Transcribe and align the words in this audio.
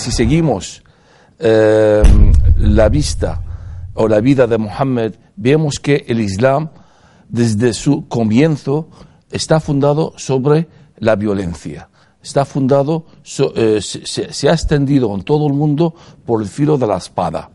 si 0.00 0.10
seguimos 0.10 0.82
eh, 1.38 2.02
la 2.56 2.88
vista 2.88 3.42
o 3.92 4.08
la 4.08 4.20
vida 4.20 4.46
de 4.46 4.56
Mohammed, 4.56 5.14
vemos 5.36 5.78
que 5.78 6.06
el 6.08 6.20
Islam 6.20 6.70
desde 7.28 7.74
su 7.74 8.08
comienzo 8.08 8.88
está 9.30 9.60
fundado 9.60 10.14
sobre 10.16 10.68
la 10.96 11.16
violencia. 11.16 11.90
Está 12.22 12.46
fundado, 12.46 13.06
eh, 13.54 13.80
se, 13.82 14.48
ha 14.48 14.52
extendido 14.52 15.14
en 15.14 15.22
todo 15.22 15.46
el 15.46 15.52
mundo 15.52 15.94
por 16.24 16.40
el 16.40 16.48
filo 16.48 16.78
de 16.78 16.86
la 16.86 16.96
espada. 16.96 17.50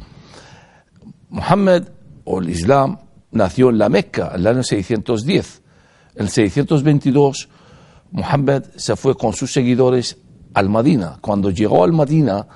Mohammed 1.30 1.84
o 2.26 2.40
el 2.40 2.50
Islam 2.50 3.00
nació 3.32 3.70
en 3.70 3.80
la 3.80 3.90
Meca 3.90 4.32
en 4.36 4.42
el 4.42 4.48
año 4.48 4.64
610. 4.64 5.62
En 6.16 6.28
622 6.30 7.50
Mohammed 8.12 8.64
se 8.76 8.96
fue 8.96 9.16
con 9.16 9.34
sus 9.34 9.52
seguidores 9.52 10.18
al 10.56 10.70
Madina. 10.70 11.18
Cuando 11.22 11.52
llegó 11.52 11.84
al 11.84 11.94
Madina, 11.94 12.48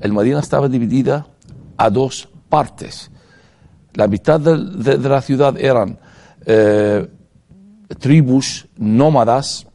el 0.00 0.12
Madina 0.12 0.40
estaba 0.40 0.68
dividida 0.68 1.26
a 1.76 1.90
dos 1.90 2.28
partes. 2.48 3.10
La 3.94 4.06
mitad 4.06 4.40
de, 4.40 4.96
la 4.96 5.20
ciudad 5.20 5.58
eran 5.58 5.98
eh, 6.46 7.06
tribus 7.98 8.68
nómadas 8.76 9.66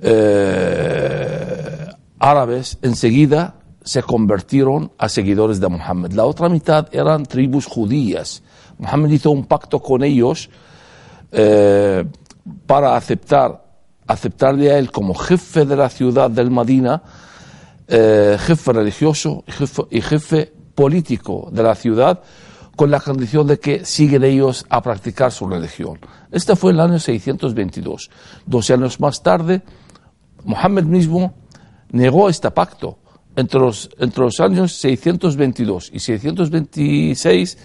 eh, 0.00 1.86
árabes, 2.18 2.78
enseguida 2.82 3.54
se 3.84 4.02
convirtieron 4.02 4.92
a 4.98 5.08
seguidores 5.08 5.60
de 5.60 5.68
Mohammed. 5.68 6.12
La 6.12 6.24
otra 6.24 6.48
mitad 6.48 6.88
eran 6.92 7.26
tribus 7.26 7.66
judías. 7.66 8.42
Mohammed 8.78 9.10
hizo 9.10 9.30
un 9.30 9.44
pacto 9.44 9.80
con 9.80 10.02
ellos 10.02 10.48
eh, 11.30 12.04
para 12.66 12.96
aceptar, 12.96 13.61
aceptarle 14.06 14.72
a 14.72 14.78
él 14.78 14.90
como 14.90 15.14
jefe 15.14 15.64
de 15.64 15.76
la 15.76 15.88
ciudad 15.88 16.30
del 16.30 16.50
Madina, 16.50 17.02
jefe 17.88 18.72
religioso 18.72 19.44
y 19.90 20.00
jefe 20.00 20.52
político 20.74 21.48
de 21.52 21.62
la 21.62 21.74
ciudad, 21.74 22.22
con 22.76 22.90
la 22.90 23.00
condición 23.00 23.46
de 23.46 23.58
que 23.58 23.84
siguen 23.84 24.24
ellos 24.24 24.64
a 24.70 24.80
practicar 24.82 25.30
su 25.30 25.46
religión. 25.46 25.98
Este 26.30 26.56
fue 26.56 26.72
el 26.72 26.80
año 26.80 26.98
622. 26.98 28.10
Doce 28.46 28.72
años 28.72 28.98
más 28.98 29.22
tarde, 29.22 29.62
Mohammed 30.44 30.84
mismo 30.84 31.34
negó 31.90 32.28
este 32.28 32.50
pacto. 32.50 32.98
Entre 33.36 33.60
los, 33.60 33.88
entre 33.98 34.24
los 34.24 34.40
años 34.40 34.72
622 34.72 35.90
y 35.92 36.00
626, 36.00 37.58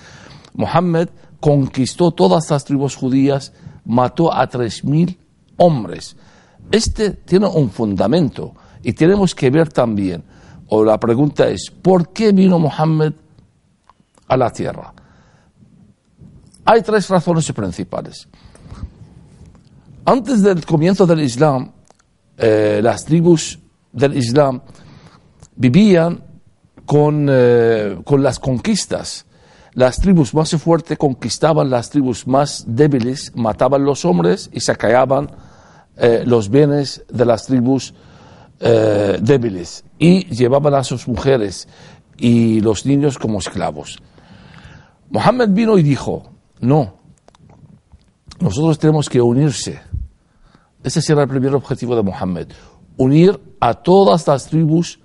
Mohammed 0.53 1.09
conquistó 1.39 2.11
todas 2.11 2.49
las 2.49 2.63
tribus 2.63 2.95
judías, 2.95 3.53
mató 3.85 4.33
a 4.33 4.49
3.000 4.49 5.17
hombres. 5.57 6.15
Este 6.71 7.11
tiene 7.11 7.47
un 7.47 7.69
fundamento 7.69 8.53
y 8.83 8.93
tenemos 8.93 9.33
que 9.33 9.49
ver 9.49 9.69
también, 9.69 10.23
o 10.67 10.83
la 10.83 10.99
pregunta 10.99 11.47
es, 11.47 11.71
¿por 11.71 12.09
qué 12.11 12.31
vino 12.31 12.59
Mohammed 12.59 13.13
a 14.27 14.37
la 14.37 14.51
tierra? 14.51 14.93
Hay 16.65 16.81
tres 16.81 17.09
razones 17.09 17.49
principales. 17.53 18.27
Antes 20.03 20.43
del 20.43 20.65
comienzo 20.65 21.05
del 21.05 21.21
Islam, 21.21 21.71
eh, 22.37 22.81
las 22.83 23.05
tribus 23.05 23.59
del 23.91 24.17
Islam 24.17 24.61
vivían 25.55 26.21
con, 26.85 27.27
eh, 27.29 27.97
con 28.03 28.21
las 28.21 28.39
conquistas. 28.39 29.25
Las 29.73 29.97
tribus 29.97 30.33
más 30.33 30.51
fuertes 30.55 30.97
conquistaban 30.97 31.69
las 31.69 31.89
tribus 31.89 32.27
más 32.27 32.65
débiles, 32.67 33.31
mataban 33.35 33.83
los 33.83 34.05
hombres 34.05 34.49
y 34.51 34.59
saqueaban 34.59 35.29
eh, 35.97 36.23
los 36.25 36.49
bienes 36.49 37.03
de 37.09 37.25
las 37.25 37.45
tribus 37.45 37.93
débiles 38.59 39.83
y 39.99 40.25
llevaban 40.35 40.73
a 40.73 40.83
sus 40.83 41.07
mujeres 41.07 41.67
y 42.17 42.59
los 42.61 42.87
niños 42.87 43.19
como 43.19 43.37
esclavos. 43.37 43.99
Mohammed 45.09 45.49
vino 45.49 45.77
y 45.77 45.83
dijo, 45.83 46.31
no. 46.59 46.95
Nosotros 48.39 48.77
tenemos 48.77 49.09
que 49.09 49.21
unirse. 49.21 49.79
Ese 50.83 51.01
será 51.01 51.23
el 51.23 51.29
primer 51.29 51.55
objetivo 51.55 51.95
de 51.95 52.03
Mohammed. 52.03 52.47
Unir 52.97 53.39
a 53.59 53.73
todas 53.73 54.27
las 54.27 54.47
tribus 54.47 54.99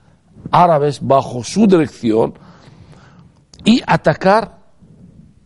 árabes 0.50 1.00
bajo 1.00 1.44
su 1.44 1.66
dirección 1.66 2.34
y 3.64 3.80
atacar 3.86 4.58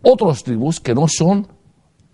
otras 0.03 0.43
tribus 0.43 0.81
que 0.81 0.95
no 0.95 1.07
son 1.09 1.49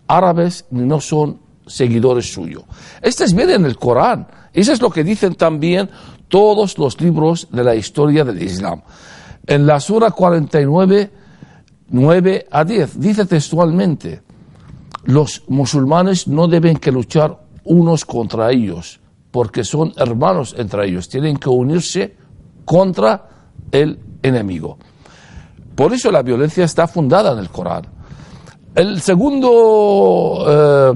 árabes 0.07 0.65
ni 0.69 0.83
no 0.83 0.99
son 0.99 1.39
seguidores 1.65 2.31
suyos. 2.31 2.63
Esto 3.01 3.23
es 3.23 3.33
bien 3.33 3.49
en 3.49 3.65
el 3.65 3.77
Corán. 3.77 4.27
Eso 4.53 4.73
es 4.73 4.81
lo 4.81 4.89
que 4.89 5.03
dicen 5.03 5.35
también 5.35 5.89
todos 6.27 6.77
los 6.77 6.99
libros 6.99 7.47
de 7.51 7.63
la 7.63 7.75
historia 7.75 8.23
del 8.23 8.41
Islam. 8.41 8.81
En 9.45 9.65
la 9.65 9.79
Sura 9.79 10.11
49 10.11 11.23
9 11.93 12.47
a 12.49 12.65
10. 12.65 12.99
Dice 12.99 13.25
textualmente, 13.25 14.21
los 15.05 15.43
musulmanes 15.47 16.27
no 16.27 16.47
deben 16.47 16.77
que 16.77 16.91
luchar 16.91 17.39
unos 17.65 18.03
contra 18.03 18.51
ellos, 18.51 18.99
porque 19.29 19.63
son 19.63 19.93
hermanos 19.97 20.55
entre 20.57 20.87
ellos, 20.87 21.07
tienen 21.07 21.37
que 21.37 21.49
unirse 21.49 22.15
contra 22.65 23.29
el 23.71 23.99
enemigo. 24.23 24.77
Por 25.75 25.93
eso 25.93 26.11
la 26.11 26.23
violencia 26.23 26.65
está 26.65 26.87
fundada 26.87 27.33
en 27.33 27.39
el 27.39 27.49
Corán. 27.49 27.85
El 28.73 28.99
segundo, 28.99 30.45
eh, 30.47 30.93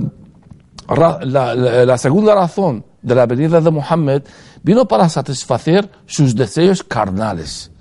la, 0.95 1.97
segunda 1.97 2.33
razón 2.33 2.85
de 3.01 3.15
la 3.15 3.25
venida 3.25 3.59
de 3.59 3.71
Mohammed 3.71 4.23
vino 4.63 4.87
para 4.87 5.09
satisfacer 5.09 5.89
sus 6.05 6.35
deseos 6.35 6.83
carnales. 6.83 7.71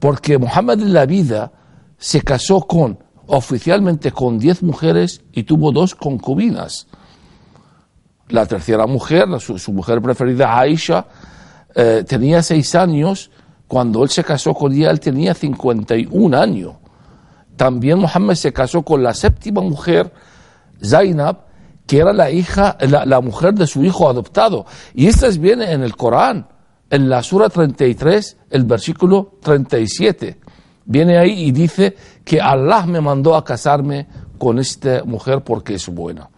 Porque 0.00 0.38
Mohammed 0.38 0.80
en 0.80 0.92
la 0.92 1.06
vida 1.06 1.52
se 1.96 2.22
casó 2.22 2.60
con, 2.62 2.98
oficialmente 3.26 4.10
con 4.12 4.38
diez 4.38 4.62
mujeres 4.62 5.22
y 5.32 5.44
tuvo 5.44 5.72
dos 5.72 5.94
concubinas. 5.94 6.88
La 8.28 8.46
tercera 8.46 8.86
mujer, 8.86 9.28
su, 9.40 9.72
mujer 9.72 10.02
preferida, 10.02 10.58
Aisha, 10.58 11.06
eh, 11.74 12.04
tenía 12.06 12.42
seis 12.42 12.74
años. 12.74 13.30
Cuando 13.68 14.02
él 14.02 14.10
se 14.10 14.24
casó 14.24 14.54
con 14.54 14.72
ella, 14.72 14.90
él 14.90 15.00
tenía 15.00 15.34
51 15.34 16.36
años. 16.36 16.74
También 17.56 17.98
Mohammed 17.98 18.34
se 18.34 18.52
casó 18.52 18.82
con 18.82 19.02
la 19.02 19.14
séptima 19.14 19.60
mujer, 19.60 20.12
Zainab, 20.84 21.45
que 21.86 21.98
era 21.98 22.12
la 22.12 22.30
hija, 22.30 22.76
la, 22.80 23.04
la 23.06 23.20
mujer 23.20 23.54
de 23.54 23.66
su 23.66 23.84
hijo 23.84 24.08
adoptado. 24.08 24.66
Y 24.94 25.06
esto 25.06 25.28
viene 25.38 25.72
en 25.72 25.82
el 25.82 25.96
Corán, 25.96 26.48
en 26.90 27.08
la 27.08 27.22
Sura 27.22 27.48
33, 27.48 28.36
el 28.50 28.64
versículo 28.64 29.38
37 29.42 30.38
viene 30.86 31.18
ahí 31.18 31.46
y 31.46 31.52
dice 31.52 31.94
que 32.24 32.40
Allah 32.40 32.86
me 32.86 33.00
mandó 33.00 33.34
a 33.36 33.44
casarme 33.44 34.06
con 34.38 34.58
esta 34.58 35.04
mujer 35.04 35.42
porque 35.42 35.74
es 35.74 35.86
buena. 35.88 36.30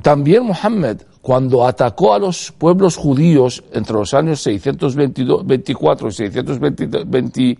También 0.00 0.44
Mohammed, 0.46 1.02
cuando 1.20 1.64
atacó 1.66 2.14
a 2.14 2.18
los 2.18 2.50
pueblos 2.52 2.96
judíos 2.96 3.62
entre 3.72 3.94
los 3.94 4.12
años 4.14 4.40
624 4.40 6.08
y 6.08 6.12
626, 6.12 7.58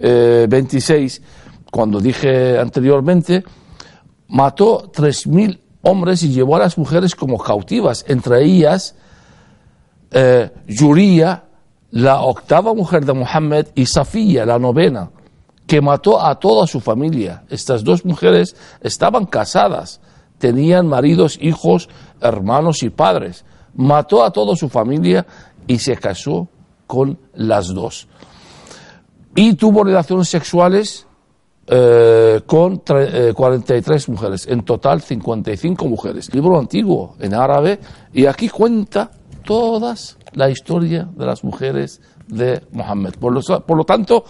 eh, 0.00 0.48
cuando 1.70 2.00
dije 2.00 2.58
anteriormente, 2.58 3.44
mató 4.28 4.90
3.000 4.90 5.58
hombres 5.82 6.22
y 6.22 6.30
llevó 6.30 6.56
a 6.56 6.60
las 6.60 6.78
mujeres 6.78 7.14
como 7.14 7.38
cautivas, 7.38 8.04
entre 8.08 8.44
ellas 8.44 8.94
eh, 10.10 10.50
Yuría, 10.66 11.44
la 11.90 12.22
octava 12.22 12.74
mujer 12.74 13.04
de 13.04 13.12
Mohammed, 13.12 13.68
y 13.74 13.86
Safía, 13.86 14.46
la 14.46 14.58
novena 14.58 15.10
que 15.66 15.80
mató 15.80 16.24
a 16.24 16.38
toda 16.38 16.66
su 16.66 16.80
familia. 16.80 17.44
Estas 17.48 17.84
dos 17.84 18.04
mujeres 18.04 18.56
estaban 18.82 19.26
casadas, 19.26 20.00
tenían 20.38 20.86
maridos, 20.86 21.38
hijos, 21.40 21.88
hermanos 22.20 22.82
y 22.82 22.90
padres. 22.90 23.44
Mató 23.74 24.22
a 24.22 24.32
toda 24.32 24.54
su 24.54 24.68
familia 24.68 25.26
y 25.66 25.78
se 25.78 25.96
casó 25.96 26.48
con 26.86 27.18
las 27.32 27.68
dos. 27.68 28.06
Y 29.34 29.54
tuvo 29.54 29.84
relaciones 29.84 30.28
sexuales 30.28 31.06
eh, 31.66 32.40
con 32.46 32.78
43 32.78 34.08
eh, 34.08 34.10
mujeres, 34.10 34.46
en 34.48 34.62
total 34.62 35.00
55 35.00 35.86
mujeres. 35.86 36.34
Libro 36.34 36.58
antiguo 36.58 37.16
en 37.20 37.34
árabe 37.34 37.78
y 38.12 38.26
aquí 38.26 38.48
cuenta 38.48 39.10
todas 39.44 40.18
la 40.32 40.50
historia 40.50 41.08
de 41.14 41.26
las 41.26 41.44
mujeres 41.44 42.00
de 42.26 42.62
Mohammed. 42.72 43.14
por 43.14 43.76
lo 43.76 43.84
tanto, 43.84 44.24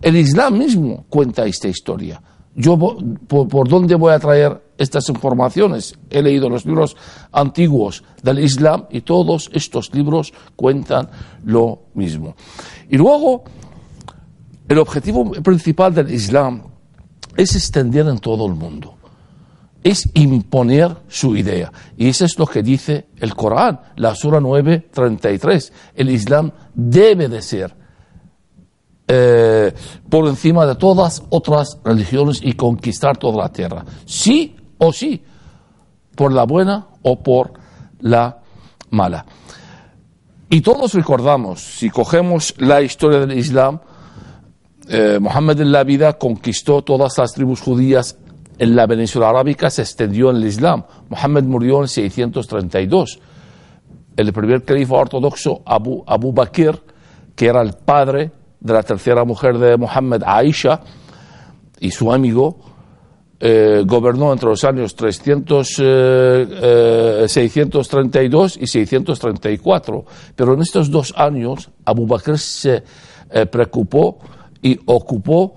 el 0.00 0.16
Islam 0.16 0.58
mismo 0.58 1.04
cuenta 1.08 1.46
esta 1.46 1.68
historia. 1.68 2.20
Yo, 2.54 2.76
por, 2.76 3.68
dónde 3.68 3.94
voy 3.94 4.12
a 4.12 4.18
traer 4.18 4.60
estas 4.76 5.08
informaciones? 5.08 5.98
He 6.10 6.20
leído 6.20 6.50
los 6.50 6.66
libros 6.66 6.96
antiguos 7.30 8.04
del 8.22 8.40
Islam 8.40 8.86
y 8.90 9.00
todos 9.00 9.50
estos 9.54 9.94
libros 9.94 10.34
cuentan 10.54 11.08
lo 11.44 11.84
mismo. 11.94 12.34
Y 12.90 12.98
luego, 12.98 13.44
el 14.68 14.78
objetivo 14.78 15.30
principal 15.30 15.94
del 15.94 16.12
Islam 16.12 16.62
es 17.36 17.54
extender 17.54 18.06
en 18.08 18.18
todo 18.18 18.46
el 18.46 18.54
mundo. 18.54 18.96
es 19.84 20.08
imponer 20.14 20.96
su 21.08 21.36
idea. 21.36 21.72
Y 21.96 22.08
eso 22.08 22.24
es 22.24 22.38
lo 22.38 22.46
que 22.46 22.62
dice 22.62 23.08
el 23.18 23.34
Corán, 23.34 23.80
la 23.96 24.14
Sura 24.14 24.38
9:33. 24.38 25.72
El 25.96 26.10
Islam 26.10 26.52
debe 26.72 27.28
de 27.28 27.42
ser 27.42 27.74
eh, 29.08 29.74
por 30.08 30.26
encima 30.28 30.64
de 30.66 30.76
todas 30.76 31.22
otras 31.30 31.78
religiones 31.84 32.40
y 32.42 32.52
conquistar 32.52 33.16
toda 33.16 33.42
la 33.42 33.52
tierra. 33.52 33.84
Sí 34.06 34.56
o 34.78 34.92
sí, 34.92 35.22
por 36.14 36.32
la 36.32 36.44
buena 36.44 36.86
o 37.02 37.20
por 37.20 37.52
la 38.00 38.38
mala. 38.90 39.26
Y 40.48 40.60
todos 40.60 40.94
recordamos, 40.94 41.60
si 41.60 41.90
cogemos 41.90 42.54
la 42.58 42.82
historia 42.82 43.20
del 43.20 43.36
Islam, 43.36 43.80
eh, 44.88 45.18
Mohammed 45.20 45.60
en 45.60 45.70
la 45.72 45.84
vida 45.84 46.14
conquistó 46.14 46.82
todas 46.82 47.16
las 47.18 47.32
tribus 47.32 47.60
judías 47.60 48.18
en 48.58 48.74
la 48.76 48.86
península 48.86 49.30
arábica, 49.30 49.70
se 49.70 49.82
extendió 49.82 50.30
en 50.30 50.36
el 50.36 50.44
Islam. 50.46 50.84
Mohammed 51.08 51.44
murió 51.44 51.82
en 51.82 51.88
632. 51.88 53.20
El 54.16 54.32
primer 54.32 54.64
califa 54.64 54.94
ortodoxo, 54.96 55.62
Abu, 55.64 56.04
Abu 56.06 56.32
Bakr, 56.32 56.80
que 57.34 57.46
era 57.46 57.62
el 57.62 57.72
padre 57.72 58.30
de 58.60 58.72
la 58.72 58.82
tercera 58.82 59.24
mujer 59.24 59.58
de 59.58 59.76
Mohammed, 59.76 60.22
Aisha, 60.24 60.80
y 61.80 61.90
su 61.90 62.12
amigo, 62.12 62.58
eh, 63.40 63.82
gobernó 63.84 64.32
entre 64.32 64.50
los 64.50 64.62
años 64.62 64.94
300, 64.94 65.66
632 67.26 68.56
eh, 68.56 68.60
y 68.62 68.66
634. 68.66 70.04
Pero 70.36 70.54
en 70.54 70.60
estos 70.60 70.90
dos 70.90 71.12
años, 71.16 71.70
Abu 71.84 72.06
Bakr 72.06 72.38
se 72.38 72.84
preocupó 73.50 74.18
y 74.62 74.78
ocupó 74.86 75.54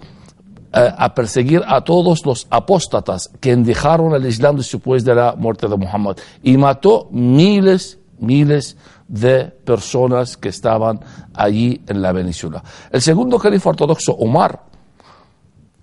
eh, 0.73 0.93
a 0.97 1.13
perseguir 1.13 1.61
a 1.65 1.81
todos 1.81 2.25
los 2.25 2.47
apóstatas 2.49 3.29
que 3.39 3.55
dejaron 3.55 4.13
el 4.13 4.25
Islam 4.25 4.57
después 4.57 5.05
de 5.05 5.15
la 5.15 5.35
muerte 5.35 5.69
de 5.69 5.77
Muhammad 5.77 6.17
y 6.43 6.57
mató 6.57 7.07
miles, 7.11 7.97
miles 8.19 8.75
de 9.07 9.45
personas 9.45 10.35
que 10.35 10.49
estaban 10.49 10.99
allí 11.33 11.81
en 11.87 12.01
la 12.01 12.13
península. 12.13 12.61
El 12.91 13.01
segundo 13.01 13.39
califa 13.39 13.69
ortodoxo, 13.69 14.13
Omar, 14.13 14.63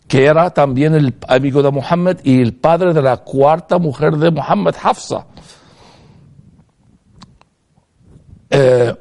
que 0.07 0.27
era 0.27 0.51
también 0.51 0.95
el 0.95 1.15
amigo 1.27 1.63
de 1.63 1.71
Muhammad 1.71 2.19
y 2.23 2.43
el 2.43 2.53
padre 2.53 2.93
de 2.93 3.01
la 3.01 3.17
cuarta 3.19 3.79
mujer 3.79 4.19
de 4.19 4.31
Muhammad, 4.31 4.75
Hafsa. 4.83 5.25
Eh, 8.51 8.95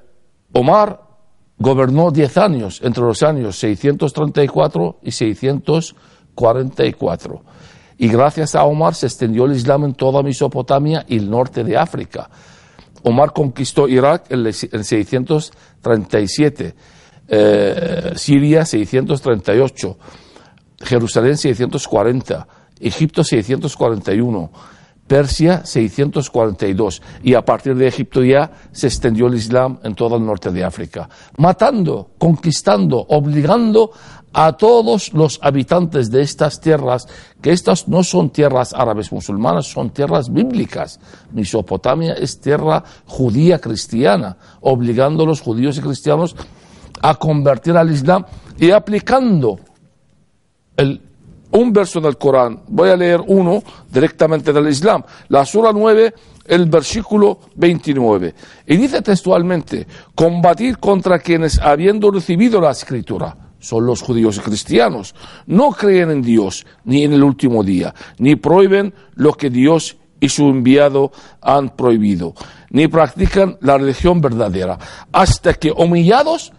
Omar 0.54 1.11
Gobernó 1.62 2.10
diez 2.10 2.40
años, 2.40 2.82
entre 2.84 3.04
los 3.04 3.22
años 3.22 3.56
634 3.58 4.98
y 5.04 5.12
644. 5.12 7.44
Y 8.00 8.08
gracias 8.08 8.56
a 8.56 8.64
Omar 8.64 8.96
se 8.96 9.06
extendió 9.06 9.46
el 9.46 9.52
Islam 9.52 9.84
en 9.84 9.94
toda 9.94 10.24
Mesopotamia 10.24 11.06
y 11.08 11.18
el 11.18 11.30
norte 11.30 11.64
de 11.64 11.78
África. 11.78 12.32
Omar 13.04 13.32
conquistó 13.32 13.88
Irak 13.88 14.26
en 14.30 14.52
637, 14.84 16.74
eh, 17.28 18.14
Siria 18.16 18.66
638, 18.66 19.98
Jerusalén 20.80 21.38
640, 21.38 22.48
Egipto 22.80 23.24
641. 23.24 24.52
Persia 25.12 25.66
642 25.66 27.02
y 27.22 27.34
a 27.34 27.44
partir 27.44 27.76
de 27.76 27.86
Egipto 27.86 28.24
ya 28.24 28.50
se 28.72 28.88
extendió 28.88 29.28
el 29.28 29.36
Islam 29.36 29.78
en 29.84 29.94
todo 29.94 30.16
el 30.16 30.26
norte 30.26 30.52
de 30.52 30.64
África, 30.64 31.10
matando, 31.36 32.12
conquistando, 32.18 33.06
obligando 33.10 33.92
a 34.32 34.54
todos 34.54 35.14
los 35.14 35.38
habitantes 35.44 36.12
de 36.12 36.22
estas 36.22 36.62
tierras, 36.62 37.10
que 37.42 37.52
estas 37.52 37.90
no 37.90 38.06
son 38.06 38.30
tierras 38.30 38.74
árabes 38.74 39.12
musulmanas, 39.12 39.68
son 39.68 39.90
tierras 39.90 40.32
bíblicas. 40.32 40.98
Mesopotamia 41.34 42.14
es 42.14 42.40
tierra 42.40 42.82
judía 43.06 43.60
cristiana, 43.60 44.38
obligando 44.62 45.24
a 45.24 45.28
los 45.28 45.42
judíos 45.42 45.78
y 45.78 45.82
cristianos 45.82 46.38
a 47.02 47.16
convertir 47.16 47.76
al 47.76 47.92
Islam 47.92 48.24
y 48.58 48.72
aplicando 48.72 49.60
el 50.78 51.11
un 51.52 51.74
verso 51.74 52.00
del 52.00 52.18
Corán. 52.18 52.62
Voy 52.68 52.90
a 52.90 52.98
leer 52.98 53.22
uno 53.28 53.64
directamente 53.92 54.54
del 54.54 54.68
Islam. 54.70 55.04
La 55.30 55.46
Sura 55.46 55.72
9, 55.74 56.14
el 56.46 56.66
versículo 56.66 57.40
29. 57.56 58.34
Y 58.68 58.78
dice 58.78 59.02
textualmente, 59.02 59.88
combatir 60.16 60.78
contra 60.78 61.20
quienes 61.20 61.60
habiendo 61.60 62.12
recibido 62.12 62.60
la 62.62 62.72
escritura, 62.72 63.36
son 63.60 63.86
los 63.86 64.02
judíos 64.02 64.38
y 64.38 64.40
cristianos, 64.42 65.14
no 65.46 65.72
creen 65.72 66.10
en 66.10 66.22
Dios 66.22 66.66
ni 66.84 67.04
en 67.04 67.14
el 67.14 67.24
último 67.24 67.64
día, 67.64 67.94
ni 68.18 68.36
prohíben 68.36 68.94
lo 69.16 69.34
que 69.34 69.50
Dios 69.50 69.98
y 70.20 70.30
su 70.30 70.50
enviado 70.50 71.12
han 71.42 71.76
prohibido, 71.76 72.34
ni 72.70 72.88
practican 72.88 73.58
la 73.62 73.78
religión 73.78 74.22
verdadera, 74.22 74.78
hasta 75.12 75.54
que 75.56 75.72
humillados 75.72 76.54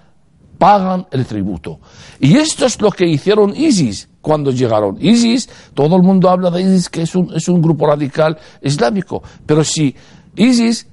pagan 0.58 1.06
el 1.10 1.26
tributo. 1.26 1.80
Y 2.20 2.36
esto 2.36 2.66
es 2.66 2.80
lo 2.80 2.90
que 2.90 3.06
hicieron 3.06 3.54
ISIS 3.56 4.08
cuando 4.20 4.50
llegaron. 4.50 4.96
ISIS, 5.00 5.48
todo 5.74 5.96
el 5.96 6.02
mundo 6.02 6.30
habla 6.30 6.50
de 6.50 6.62
ISIS 6.62 6.88
que 6.88 7.02
es 7.02 7.14
un, 7.14 7.34
es 7.34 7.48
un 7.48 7.60
grupo 7.60 7.86
radical 7.86 8.38
islámico, 8.62 9.22
pero 9.44 9.64
si 9.64 9.94
ISIS 10.36 10.86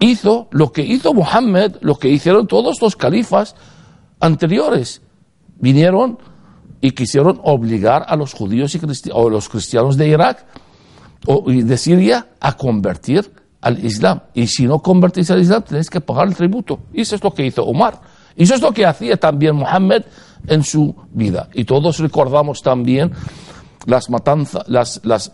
hizo 0.00 0.48
lo 0.52 0.72
que 0.72 0.82
hizo 0.82 1.12
Mohammed, 1.12 1.76
lo 1.80 1.96
que 1.96 2.08
hicieron 2.08 2.46
todos 2.46 2.80
los 2.80 2.94
califas 2.96 3.54
anteriores, 4.20 5.02
vinieron 5.60 6.18
y 6.80 6.92
quisieron 6.92 7.40
obligar 7.42 8.04
a 8.06 8.16
los 8.16 8.32
judíos 8.34 8.74
y 8.74 8.80
o 9.12 9.28
los 9.28 9.48
cristianos 9.48 9.96
de 9.96 10.08
Irak 10.08 10.46
o 11.26 11.50
de 11.50 11.76
Siria 11.76 12.28
a 12.40 12.56
convertir 12.56 13.30
al 13.60 13.84
Islam. 13.84 14.20
Y 14.34 14.46
si 14.46 14.66
no 14.66 14.78
convertís 14.80 15.30
al 15.30 15.40
Islam, 15.40 15.62
tenéis 15.62 15.90
que 15.90 16.00
pagar 16.00 16.28
el 16.28 16.36
tributo. 16.36 16.80
Y 16.92 17.00
eso 17.00 17.16
es 17.16 17.24
lo 17.24 17.32
que 17.32 17.46
hizo 17.46 17.64
Omar. 17.64 18.00
Y 18.38 18.44
eso 18.44 18.54
es 18.54 18.62
lo 18.62 18.72
que 18.72 18.86
hacía 18.86 19.16
también 19.16 19.56
Mohammed 19.56 20.04
en 20.46 20.62
su 20.62 20.94
vida. 21.10 21.48
Y 21.54 21.64
todos 21.64 21.98
recordamos 21.98 22.62
también 22.62 23.10
las, 23.84 24.08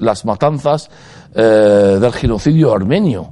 las, 0.00 0.24
matanzas 0.24 0.90
eh, 1.34 1.98
del 2.00 2.12
genocidio 2.12 2.74
armenio 2.74 3.30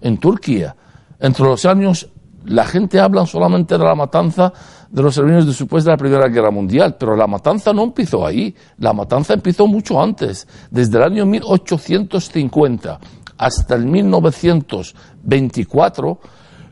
en 0.00 0.18
Turquía. 0.18 0.74
Entre 1.20 1.44
los 1.44 1.64
años, 1.66 2.08
la 2.46 2.64
gente 2.64 2.98
habla 2.98 3.24
solamente 3.24 3.78
de 3.78 3.84
la 3.84 3.94
matanza 3.94 4.52
de 4.90 5.02
los 5.02 5.16
armenios 5.16 5.46
después 5.46 5.84
de 5.84 5.92
la 5.92 5.96
Primera 5.96 6.26
Guerra 6.26 6.50
Mundial, 6.50 6.96
pero 6.98 7.14
la 7.14 7.28
matanza 7.28 7.72
no 7.72 7.84
empezó 7.84 8.26
ahí, 8.26 8.52
la 8.78 8.92
matanza 8.92 9.34
empezó 9.34 9.68
mucho 9.68 10.02
antes, 10.02 10.48
desde 10.68 10.98
el 10.98 11.04
año 11.04 11.24
1850 11.26 12.98
hasta 13.38 13.76
el 13.76 13.86
1924 13.86 16.18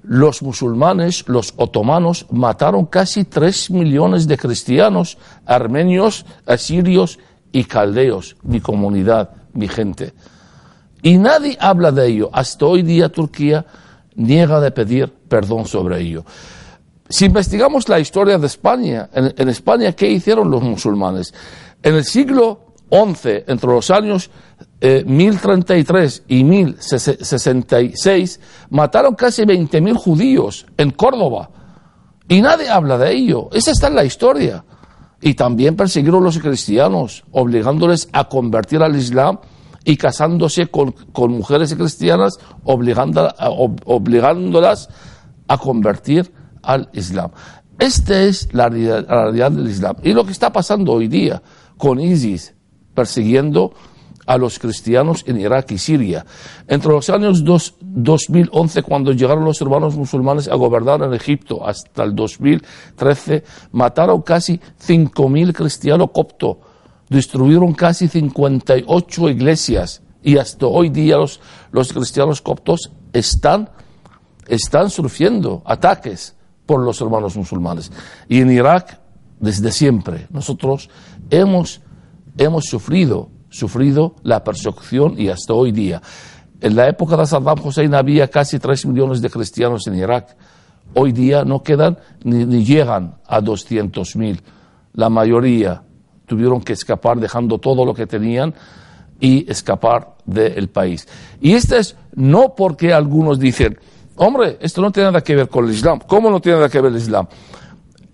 los 0.02 0.42
musulmanes, 0.42 1.28
los 1.28 1.54
otomanos, 1.57 2.26
mataron 2.30 2.87
casi 2.87 3.25
tres 3.25 3.71
millones 3.71 4.26
de 4.26 4.38
cristianos, 4.38 5.19
armenios, 5.47 6.25
asirios 6.47 7.19
y 7.52 7.64
caldeos, 7.64 8.37
mi 8.42 8.61
comunidad, 8.61 9.30
mi 9.52 9.69
gente. 9.69 10.12
Y 11.02 11.19
nadie 11.19 11.57
habla 11.61 11.92
de 11.92 12.07
ello. 12.07 12.30
Hasta 12.33 12.66
hoy 12.66 12.83
día 12.83 13.09
Turquía 13.09 13.64
niega 14.14 14.61
de 14.61 14.71
pedir 14.71 15.12
perdón 15.28 15.66
sobre 15.66 16.00
ello. 16.00 16.25
Si 17.09 17.26
investigamos 17.26 17.88
la 17.88 17.99
historia 17.99 18.38
de 18.38 18.47
España, 18.47 19.09
en, 19.12 19.35
en 19.37 19.49
España, 19.49 19.92
¿qué 19.92 20.09
hicieron 20.11 20.50
los 20.50 20.62
musulmanes? 20.62 21.35
En 21.83 21.95
el 21.95 22.04
siglo 22.04 22.75
11, 22.90 23.45
entre 23.49 23.71
los 23.71 23.90
años 23.90 24.30
1033 24.81 26.19
eh, 26.19 26.23
y 26.29 26.45
1066, 26.45 28.41
mataron 28.71 29.15
casi 29.15 29.43
20.000 29.43 29.95
judíos 29.95 30.67
en 30.77 30.91
Córdoba. 30.91 31.51
Y 32.29 32.41
nadie 32.41 32.69
habla 32.71 32.97
de 32.97 33.13
ello. 33.13 33.49
Esa 33.53 33.73
está 33.73 33.89
en 33.89 33.97
la 33.97 34.05
historia. 34.05 34.65
Y 35.21 35.35
también 35.35 35.77
persiguieron 35.77 36.23
a 36.23 36.27
los 36.27 36.39
cristianos, 36.39 37.25
obligándoles 37.31 38.09
a 38.13 38.29
convertir 38.29 38.83
al 38.83 38.97
Islam 38.97 39.39
y 39.85 39.97
casándose 39.97 40.69
con, 40.69 40.95
mujeres 41.31 41.75
cristianas, 41.75 42.39
obligándolas 42.65 43.35
a 45.49 45.59
convertir 45.59 46.33
al 46.63 46.89
Islam. 46.93 47.31
Esta 47.79 48.23
es 48.23 48.53
la 48.53 48.69
realidad 48.69 49.51
del 49.51 49.69
Islam. 49.69 49.97
Y 50.03 50.13
lo 50.13 50.25
que 50.25 50.33
está 50.33 50.53
pasando 50.53 50.93
hoy 50.93 51.09
día 51.09 51.43
con 51.77 51.99
ISIS, 52.01 52.55
persiguiendo 52.95 53.73
a 54.27 54.39
los 54.39 54.59
cristianos 54.59 55.25
en 55.27 55.41
Irak 55.41 55.73
y 55.73 55.79
Siria. 55.79 56.25
Entre 56.67 56.91
los 56.91 57.09
años 57.11 57.43
2011, 57.45 58.83
cuando 58.83 59.12
llegaron 59.12 59.45
los 59.45 59.61
hermanos 59.61 59.97
musulmanes 59.97 60.49
a 60.49 60.55
gobernar 60.55 61.03
en 61.03 61.15
Egipto, 61.15 61.67
hasta 61.67 62.03
el 62.05 62.15
2013, 62.15 63.45
mataron 63.73 64.23
casi 64.23 64.61
5.000 64.87 65.53
cristianos 65.53 66.11
coptos, 66.12 66.59
destruyeron 67.09 67.73
casi 67.75 68.09
58 68.09 69.29
iglesias 69.31 70.03
y 70.23 70.37
hasta 70.37 70.67
hoy 70.67 70.91
día 70.91 71.17
los, 71.17 71.41
los 71.73 71.93
cristianos 71.93 72.41
coptos 72.41 72.91
están, 73.12 73.71
están 74.47 74.91
sufriendo 74.91 75.62
ataques 75.65 76.37
por 76.67 76.81
los 76.81 77.00
hermanos 77.00 77.37
musulmanes. 77.37 77.91
Y 78.29 78.41
en 78.41 78.50
Irak, 78.50 79.00
desde 79.41 79.73
siempre, 79.73 80.27
nosotros 80.31 80.89
hemos 81.31 81.81
hemos 82.39 82.65
sufrido 82.65 83.29
sufrido 83.50 84.14
la 84.23 84.42
persecución 84.42 85.14
y 85.19 85.28
hasta 85.28 85.52
hoy 85.52 85.73
día. 85.73 86.00
En 86.61 86.76
la 86.76 86.88
época 86.88 87.16
de 87.16 87.26
Saddam 87.26 87.59
Hussein 87.62 87.95
había 87.95 88.28
casi 88.28 88.59
3 88.59 88.87
millones 88.87 89.21
de 89.21 89.30
cristianos 89.30 89.87
en 89.87 89.97
Irak. 89.97 90.37
Hoy 90.95 91.12
día 91.12 91.45
no 91.45 91.62
quedan 91.62 91.99
ni, 92.25 92.64
llegan 92.64 93.16
a 93.26 93.40
200 93.40 94.16
mil. 94.16 94.42
La 94.92 95.09
mayoría 95.09 95.83
tuvieron 96.26 96.61
que 96.61 96.73
escapar 96.73 97.19
dejando 97.19 97.59
todo 97.59 97.85
lo 97.85 97.95
que 97.95 98.07
tenían 98.07 98.54
y 99.19 99.50
escapar 99.50 100.16
del 100.25 100.69
país. 100.69 101.07
Y 101.40 101.52
esto 101.52 101.76
es 101.76 101.97
no 102.14 102.54
porque 102.54 102.92
algunos 102.92 103.38
dicen, 103.38 103.78
hombre, 104.16 104.59
esto 104.61 104.80
no 104.80 104.90
tiene 104.90 105.09
nada 105.09 105.23
que 105.23 105.35
ver 105.35 105.49
con 105.49 105.64
el 105.64 105.73
Islam. 105.73 106.00
¿Cómo 106.07 106.30
no 106.30 106.40
tiene 106.40 106.59
nada 106.59 106.69
que 106.69 106.80
ver 106.80 106.92
el 106.92 106.99
Islam? 106.99 107.26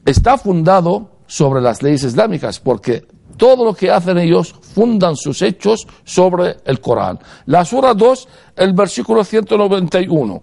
Está 0.04 0.38
fundado 0.38 1.10
sobre 1.26 1.60
las 1.60 1.82
leyes 1.82 2.04
islámicas, 2.04 2.60
porque 2.60 3.06
todo 3.36 3.64
lo 3.64 3.74
que 3.74 3.90
hacen 3.90 4.18
ellos 4.18 4.54
fundan 4.60 5.16
sus 5.16 5.42
hechos 5.42 5.86
sobre 6.04 6.56
el 6.64 6.80
Corán. 6.80 7.18
La 7.46 7.64
Sura 7.64 7.94
2, 7.94 8.28
el 8.56 8.72
versículo 8.72 9.24
191. 9.24 10.42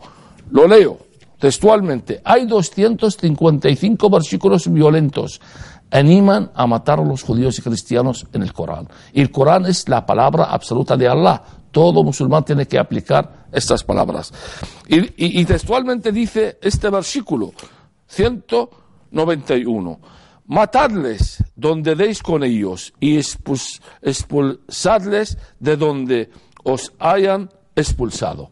Lo 0.51 0.67
leo 0.67 0.97
textualmente. 1.39 2.21
Hay 2.23 2.45
255 2.45 4.09
versículos 4.09 4.71
violentos. 4.71 5.41
Animan 5.91 6.51
a 6.55 6.65
matar 6.67 6.99
a 6.99 7.03
los 7.03 7.23
judíos 7.23 7.59
y 7.59 7.61
cristianos 7.61 8.25
en 8.31 8.43
el 8.43 8.53
Corán. 8.53 8.87
Y 9.11 9.21
el 9.21 9.31
Corán 9.31 9.65
es 9.65 9.89
la 9.89 10.05
palabra 10.05 10.45
absoluta 10.45 10.95
de 10.95 11.07
Allah. 11.07 11.41
Todo 11.71 12.03
musulmán 12.03 12.45
tiene 12.45 12.67
que 12.67 12.77
aplicar 12.79 13.47
estas 13.51 13.83
palabras. 13.83 14.31
Y, 14.87 15.39
y 15.39 15.45
textualmente 15.45 16.11
dice 16.11 16.59
este 16.61 16.89
versículo 16.89 17.51
191 18.07 19.99
matadles 20.45 21.43
donde 21.55 21.95
deis 21.95 22.21
con 22.21 22.43
ellos 22.43 22.93
y 22.99 23.17
expulsadles 23.17 25.37
de 25.59 25.77
donde 25.77 26.29
os 26.63 26.93
hayan 26.99 27.49
expulsado. 27.75 28.51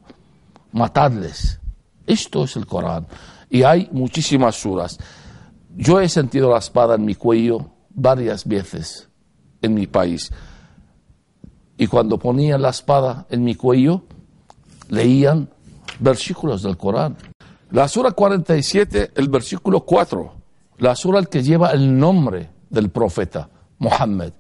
Matadles. 0.72 1.60
Esto 2.08 2.46
es 2.46 2.56
el 2.56 2.66
Corán. 2.66 3.06
Y 3.50 3.64
hay 3.64 3.90
muchísimas 3.92 4.56
suras. 4.56 4.98
Yo 5.76 6.00
he 6.00 6.10
sentido 6.10 6.52
la 6.52 6.60
espada 6.60 6.96
en 6.96 7.06
mi 7.06 7.16
cuello 7.16 7.72
varias 7.90 8.46
veces 8.46 9.10
en 9.62 9.74
mi 9.74 9.88
país. 9.88 10.32
Y 11.78 11.88
cuando 11.88 12.18
ponían 12.18 12.62
la 12.62 12.70
espada 12.70 13.26
en 13.30 13.44
mi 13.44 13.56
cuello, 13.56 14.04
leían 14.90 15.50
versículos 16.00 16.64
del 16.64 16.78
Corán. 16.78 17.18
La 17.72 17.88
sura 17.88 18.12
47, 18.12 19.12
el 19.16 19.30
versículo 19.30 19.82
4 19.82 20.41
la 20.82 20.96
sura 20.96 21.24
que 21.24 21.44
lleva 21.44 21.70
el 21.70 22.00
nombre 22.00 22.50
del 22.72 22.90
profeta, 22.90 23.48
Muhammad. 23.78 24.34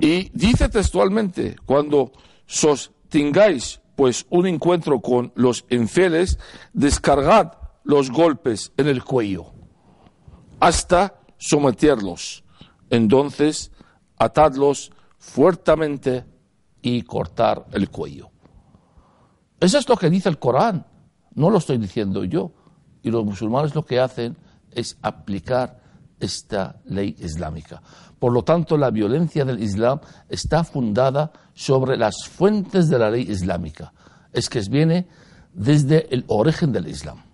Y 0.00 0.30
dice 0.36 0.68
textualmente, 0.68 1.54
cuando 1.64 2.10
sostengáis 2.44 3.80
pues 3.94 4.26
un 4.30 4.48
encuentro 4.48 5.00
con 5.00 5.32
los 5.36 5.64
infieles, 5.70 6.40
descargad 6.72 7.52
los 7.84 8.10
golpes 8.10 8.72
en 8.76 8.88
el 8.88 9.04
cuello 9.04 9.52
hasta 10.58 11.20
someterlos. 11.36 12.42
Entonces, 12.90 13.70
atadlos 14.16 14.90
fuertemente 15.18 16.24
y 16.82 17.02
cortar 17.02 17.64
el 17.70 17.90
cuello. 17.90 18.30
Eso 19.60 19.78
es 19.78 19.88
lo 19.88 19.96
que 19.96 20.10
dice 20.10 20.28
el 20.28 20.40
Corán, 20.40 20.84
no 21.36 21.48
lo 21.48 21.58
estoy 21.58 21.78
diciendo 21.78 22.24
yo. 22.24 22.50
Y 23.02 23.12
los 23.12 23.24
musulmanes 23.24 23.76
lo 23.76 23.84
que 23.84 24.00
hacen 24.00 24.36
es 24.72 24.96
aplicar 25.02 25.80
esta 26.20 26.76
ley 26.86 27.16
islámica. 27.20 27.82
Por 28.18 28.32
lo 28.32 28.42
tanto, 28.42 28.76
la 28.76 28.90
violencia 28.90 29.44
del 29.44 29.62
Islam 29.62 30.00
está 30.28 30.64
fundada 30.64 31.32
sobre 31.54 31.96
las 31.96 32.26
fuentes 32.28 32.88
de 32.88 32.98
la 32.98 33.10
ley 33.10 33.30
islámica. 33.30 33.92
Es 34.32 34.48
que 34.48 34.60
viene 34.68 35.06
desde 35.52 36.12
el 36.12 36.24
origen 36.28 36.72
del 36.72 36.88
Islam. 36.88 37.27